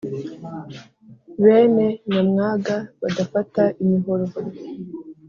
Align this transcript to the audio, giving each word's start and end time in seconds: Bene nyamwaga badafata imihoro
Bene 1.43 1.87
nyamwaga 2.09 2.75
badafata 3.01 3.63
imihoro 3.83 4.25